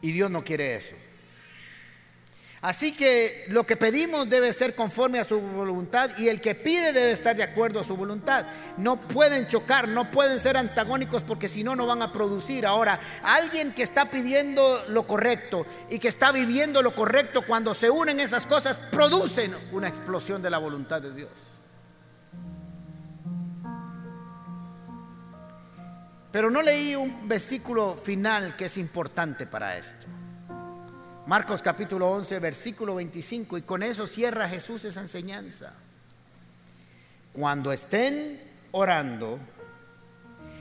[0.00, 0.94] Y Dios no quiere eso.
[2.62, 6.92] Así que lo que pedimos debe ser conforme a su voluntad y el que pide
[6.92, 8.46] debe estar de acuerdo a su voluntad.
[8.76, 12.64] No pueden chocar, no pueden ser antagónicos porque si no, no van a producir.
[12.64, 17.90] Ahora, alguien que está pidiendo lo correcto y que está viviendo lo correcto, cuando se
[17.90, 21.30] unen esas cosas, producen una explosión de la voluntad de Dios.
[26.30, 30.06] Pero no leí un versículo final que es importante para esto.
[31.26, 35.72] Marcos capítulo 11, versículo 25, y con eso cierra Jesús esa enseñanza.
[37.32, 38.40] Cuando estén
[38.72, 39.38] orando,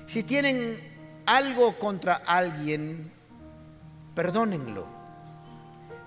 [0.06, 3.12] si tienen algo contra alguien,
[4.14, 4.86] perdónenlo,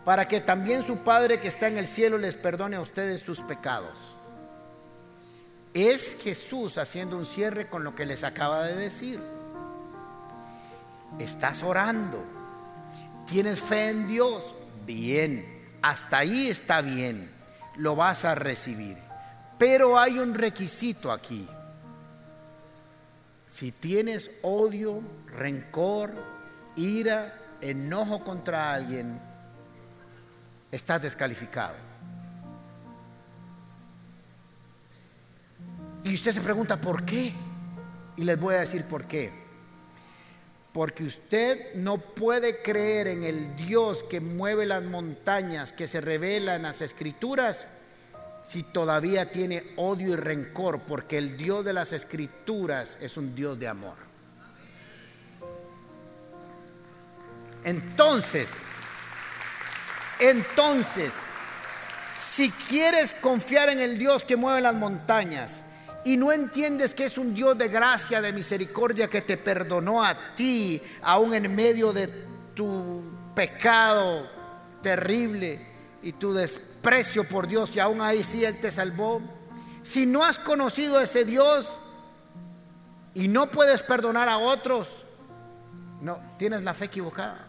[0.05, 3.41] para que también su Padre que está en el cielo les perdone a ustedes sus
[3.41, 3.99] pecados.
[5.75, 9.21] Es Jesús haciendo un cierre con lo que les acaba de decir.
[11.19, 12.34] Estás orando
[13.27, 14.55] ¿Tienes fe en Dios?
[14.87, 15.45] Bien,
[15.83, 17.31] hasta ahí está bien,
[17.77, 18.99] lo vas a recibir.
[19.59, 21.49] Pero hay un requisito aquí.
[23.47, 26.13] Si tienes odio, rencor,
[26.77, 29.19] ira, enojo contra alguien,
[30.71, 31.77] estás descalificado.
[36.03, 37.33] Y usted se pregunta, ¿por qué?
[38.17, 39.44] Y les voy a decir por qué.
[40.75, 46.57] Porque usted no puede creer en el Dios que mueve las montañas, que se revela
[46.57, 47.69] en las escrituras,
[48.43, 53.57] si todavía tiene odio y rencor, porque el Dios de las escrituras es un Dios
[53.57, 53.95] de amor.
[57.63, 58.49] Entonces,
[60.19, 61.13] entonces,
[62.35, 65.53] si quieres confiar en el Dios que mueve las montañas
[66.05, 70.15] y no entiendes que es un Dios de gracia, de misericordia, que te perdonó a
[70.35, 72.09] ti, aún en medio de
[72.55, 73.03] tu
[73.35, 74.29] pecado
[74.83, 75.61] terrible
[76.03, 79.21] y tu desprecio, precio por Dios y aún ahí sí Él te salvó.
[79.83, 81.67] Si no has conocido a ese Dios
[83.15, 84.89] y no puedes perdonar a otros,
[86.01, 87.49] no, tienes la fe equivocada.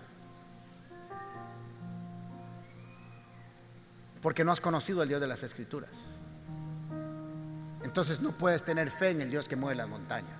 [4.22, 5.91] Porque no has conocido al Dios de las Escrituras.
[7.86, 10.36] Entonces no puedes tener fe en el Dios que mueve las montañas.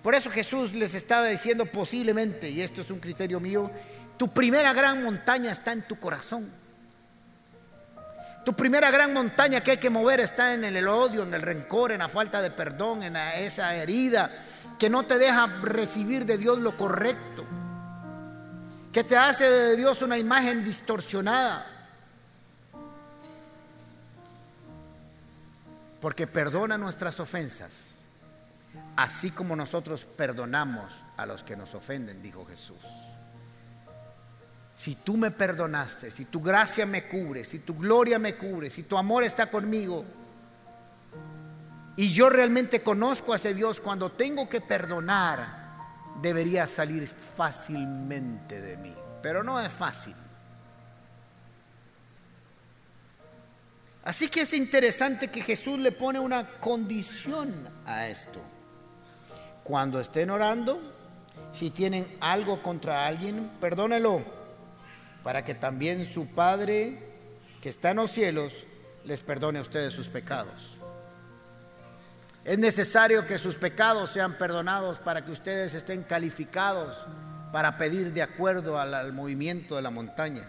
[0.00, 3.70] Por eso Jesús les está diciendo posiblemente, y esto es un criterio mío,
[4.16, 6.48] tu primera gran montaña está en tu corazón.
[8.44, 11.90] Tu primera gran montaña que hay que mover está en el odio, en el rencor,
[11.90, 14.30] en la falta de perdón, en esa herida
[14.78, 17.44] que no te deja recibir de Dios lo correcto,
[18.92, 21.66] que te hace de Dios una imagen distorsionada.
[26.02, 27.70] Porque perdona nuestras ofensas,
[28.96, 32.76] así como nosotros perdonamos a los que nos ofenden, dijo Jesús
[34.82, 38.82] si tú me perdonaste, si tu gracia me cubre, si tu gloria me cubre, si
[38.82, 40.04] tu amor está conmigo,
[41.94, 45.46] y yo realmente conozco a ese Dios, cuando tengo que perdonar,
[46.20, 48.94] debería salir fácilmente de mí.
[49.22, 50.16] Pero no es fácil.
[54.04, 58.40] Así que es interesante que Jesús le pone una condición a esto.
[59.62, 60.80] Cuando estén orando,
[61.52, 64.22] si tienen algo contra alguien, perdónelo
[65.22, 66.98] para que también su Padre
[67.60, 68.52] que está en los cielos
[69.04, 70.72] les perdone a ustedes sus pecados.
[72.44, 76.96] Es necesario que sus pecados sean perdonados para que ustedes estén calificados
[77.52, 80.42] para pedir de acuerdo al, movimiento de la montaña.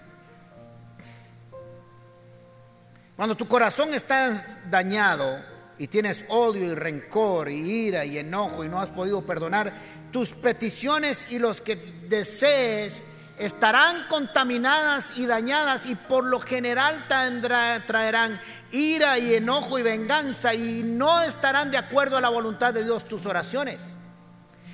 [3.16, 5.40] Cuando tu corazón está dañado
[5.78, 9.72] y tienes odio y rencor y ira y enojo y no has podido perdonar,
[10.12, 11.76] tus peticiones y los que
[12.10, 12.96] desees
[13.38, 18.40] estarán contaminadas y dañadas y por lo general traerán
[18.72, 23.06] ira y enojo y venganza y no estarán de acuerdo a la voluntad de Dios
[23.06, 23.78] tus oraciones.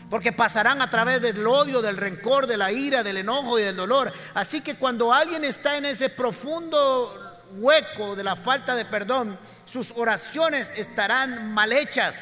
[0.09, 3.75] Porque pasarán a través del odio, del rencor, de la ira, del enojo y del
[3.75, 4.11] dolor.
[4.33, 9.91] Así que cuando alguien está en ese profundo hueco de la falta de perdón, sus
[9.95, 12.15] oraciones estarán mal hechas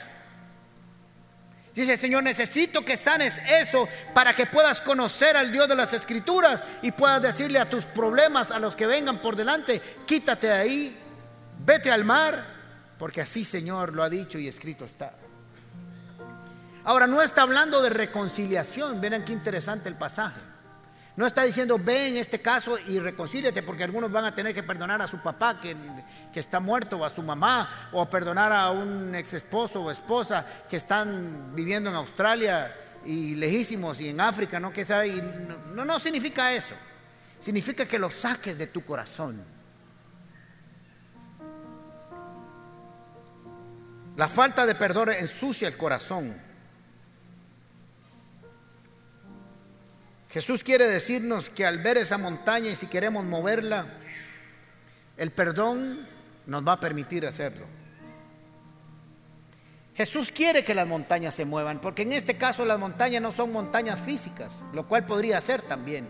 [1.78, 6.64] Dice, Señor, necesito que sanes eso para que puedas conocer al Dios de las Escrituras
[6.82, 10.98] y puedas decirle a tus problemas, a los que vengan por delante, quítate de ahí,
[11.64, 12.44] vete al mar,
[12.98, 15.14] porque así, Señor, lo ha dicho y escrito está.
[16.84, 20.42] Ahora, no está hablando de reconciliación, verán qué interesante el pasaje.
[21.18, 24.62] No está diciendo, ve en este caso y reconcíliate, porque algunos van a tener que
[24.62, 25.76] perdonar a su papá que,
[26.32, 30.46] que está muerto, o a su mamá, o perdonar a un ex esposo o esposa
[30.70, 32.72] que están viviendo en Australia
[33.04, 34.72] y lejísimos y en África, ¿no?
[34.72, 35.10] Que sabe,
[35.74, 36.76] no, no significa eso.
[37.40, 39.44] Significa que lo saques de tu corazón.
[44.18, 46.47] La falta de perdón ensucia el corazón.
[50.38, 53.88] Jesús quiere decirnos que al ver esa montaña y si queremos moverla,
[55.18, 55.98] el perdón
[56.46, 57.66] nos va a permitir hacerlo.
[59.96, 63.52] Jesús quiere que las montañas se muevan, porque en este caso las montañas no son
[63.52, 66.08] montañas físicas, lo cual podría ser también.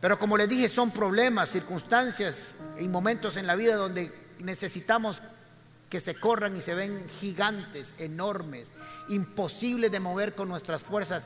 [0.00, 2.36] Pero como les dije, son problemas, circunstancias
[2.78, 4.12] y momentos en la vida donde
[4.44, 5.20] necesitamos
[5.90, 8.70] que se corran y se ven gigantes, enormes,
[9.08, 11.24] imposibles de mover con nuestras fuerzas.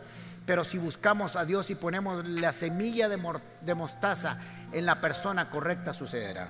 [0.50, 4.36] Pero si buscamos a Dios y ponemos la semilla de, mostaza
[4.72, 6.48] en la persona correcta, sucederá.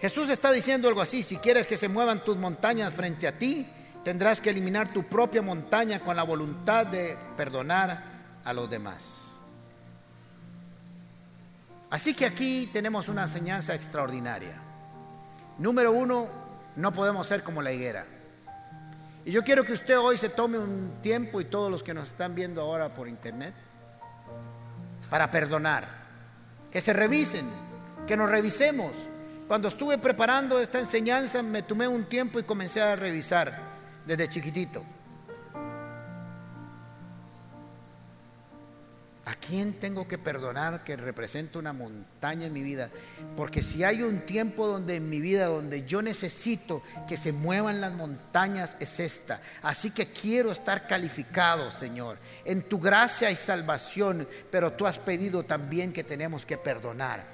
[0.00, 3.68] Jesús está diciendo algo así, si quieres que se muevan tus montañas frente a ti,
[4.02, 8.02] tendrás que eliminar tu propia montaña con la voluntad de perdonar
[8.44, 8.98] a los demás.
[11.88, 14.60] Así que aquí tenemos una enseñanza extraordinaria.
[15.56, 16.26] Número uno,
[16.74, 18.04] no podemos ser como la higuera.
[19.24, 22.08] Y yo quiero que usted hoy se tome un tiempo y todos los que nos
[22.08, 23.54] están viendo ahora por internet
[25.08, 25.86] para perdonar.
[26.70, 27.46] Que se revisen,
[28.06, 28.92] que nos revisemos.
[29.46, 33.54] cuando estuve preparando esta enseñanza, me tomé un tiempo y comencé a revisar
[34.06, 34.82] desde chiquitito.
[39.46, 42.90] Quién tengo que perdonar que representa una montaña en mi vida?
[43.36, 47.80] Porque si hay un tiempo donde en mi vida donde yo necesito que se muevan
[47.80, 49.40] las montañas es esta.
[49.62, 52.18] Así que quiero estar calificado, Señor.
[52.44, 57.24] En tu gracia hay salvación, pero tú has pedido también que tenemos que perdonar.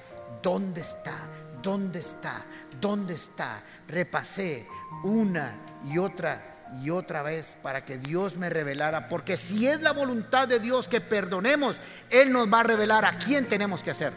[0.42, 1.18] ¿Dónde está?
[1.62, 2.44] ¿Dónde está?
[2.80, 3.62] ¿Dónde está?
[3.88, 4.66] Repasé
[5.02, 5.54] una
[5.90, 10.46] y otra y otra vez para que Dios me revelara, porque si es la voluntad
[10.46, 11.76] de Dios que perdonemos,
[12.10, 14.12] Él nos va a revelar a quién tenemos que hacer.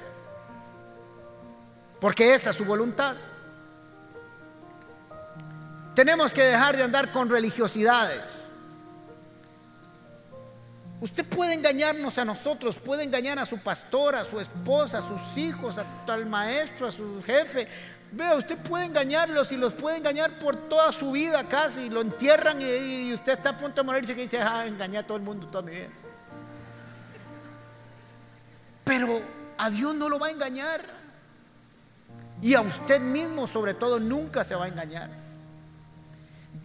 [1.99, 3.15] Porque esa es su voluntad.
[5.95, 8.21] Tenemos que dejar de andar con religiosidades.
[11.01, 15.37] Usted puede engañarnos a nosotros, puede engañar a su pastor, a su esposa, a sus
[15.37, 15.75] hijos,
[16.07, 17.67] al maestro, a su jefe,
[18.11, 21.89] Vea, usted puede engañarlos y los puede engañar por toda su vida casi.
[21.89, 25.17] Lo entierran y, usted está a punto de morir y dice, ah, engañé a todo
[25.17, 25.87] el mundo toda mi vida.
[28.83, 29.21] Pero
[29.57, 30.81] a Dios no lo va a engañar.
[32.41, 35.09] Y a usted mismo sobre todo nunca se va a engañar.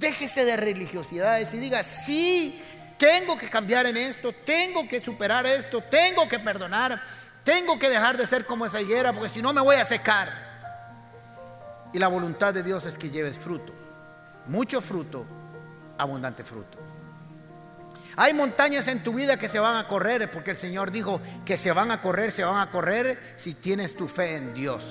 [0.00, 2.60] Déjese de religiosidades y diga, sí,
[2.98, 7.00] tengo que cambiar en esto, tengo que superar esto, tengo que perdonar,
[7.44, 10.45] tengo que dejar de ser como esa higuera porque si no me voy a secar.
[11.96, 13.72] Y la voluntad de Dios es que lleves fruto.
[14.48, 15.24] Mucho fruto,
[15.96, 16.76] abundante fruto.
[18.16, 21.56] Hay montañas en tu vida que se van a correr, porque el Señor dijo que
[21.56, 24.84] se van a correr, se van a correr si tienes tu fe en Dios.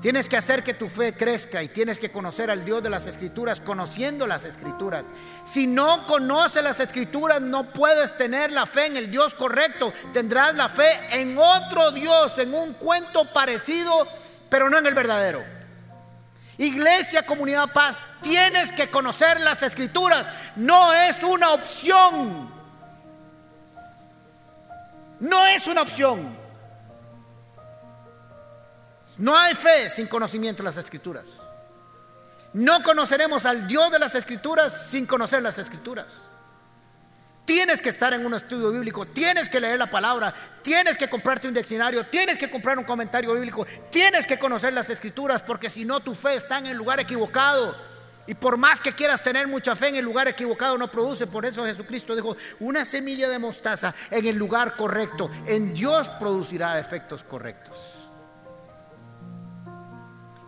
[0.00, 3.06] Tienes que hacer que tu fe crezca y tienes que conocer al Dios de las
[3.06, 5.04] Escrituras, conociendo las Escrituras.
[5.44, 9.92] Si no conoces las Escrituras, no puedes tener la fe en el Dios correcto.
[10.14, 13.92] Tendrás la fe en otro Dios, en un cuento parecido,
[14.48, 15.59] pero no en el verdadero.
[16.60, 20.28] Iglesia, comunidad paz, tienes que conocer las escrituras.
[20.56, 22.50] No es una opción.
[25.20, 26.36] No es una opción.
[29.16, 31.24] No hay fe sin conocimiento de las escrituras.
[32.52, 36.08] No conoceremos al Dios de las escrituras sin conocer las escrituras.
[37.50, 40.32] Tienes que estar en un estudio bíblico, tienes que leer la palabra,
[40.62, 44.88] tienes que comprarte un diccionario, tienes que comprar un comentario bíblico, tienes que conocer las
[44.88, 47.76] escrituras, porque si no tu fe está en el lugar equivocado.
[48.28, 51.26] Y por más que quieras tener mucha fe en el lugar equivocado, no produce.
[51.26, 56.78] Por eso Jesucristo dijo, una semilla de mostaza en el lugar correcto, en Dios producirá
[56.78, 57.76] efectos correctos.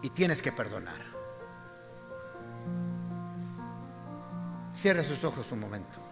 [0.05, 1.03] Y tienes que perdonar.
[4.73, 6.12] Cierre sus ojos un momento.